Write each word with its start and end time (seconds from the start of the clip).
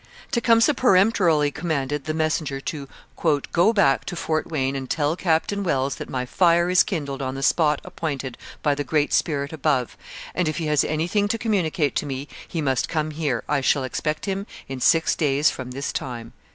]Tecumseh 0.31 0.73
peremptorily 0.73 1.51
commanded 1.51 2.05
the 2.05 2.13
messenger 2.15 2.59
to 2.59 2.87
'go 3.51 3.71
back 3.71 4.03
to 4.05 4.15
Fort 4.15 4.47
Wayne 4.49 4.75
and 4.75 4.89
tell 4.89 5.15
Captain 5.15 5.63
Wells 5.63 5.97
that 5.97 6.09
my 6.09 6.25
fire 6.25 6.71
is 6.71 6.81
kindled 6.81 7.21
on 7.21 7.35
the 7.35 7.43
spot 7.43 7.79
appointed 7.85 8.35
by 8.63 8.73
the 8.73 8.83
Great 8.83 9.13
Spirit 9.13 9.53
above, 9.53 9.95
and, 10.33 10.47
if 10.47 10.57
he 10.57 10.65
has 10.65 10.83
anything 10.83 11.27
to 11.27 11.37
communicate 11.37 11.95
to 11.97 12.07
me, 12.07 12.27
he 12.47 12.63
must 12.63 12.89
come 12.89 13.11
here; 13.11 13.43
I 13.47 13.61
shall 13.61 13.83
expect 13.83 14.25
him 14.25 14.47
in 14.67 14.79
six 14.81 15.13
days 15.15 15.51
from 15.51 15.69
this 15.69 15.93
time.' 15.93 16.33